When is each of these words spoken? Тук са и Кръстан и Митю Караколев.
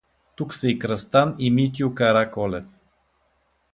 Тук 0.35 0.53
са 0.53 0.69
и 0.69 0.79
Кръстан 0.79 1.35
и 1.39 1.51
Митю 1.51 1.95
Караколев. 1.95 2.65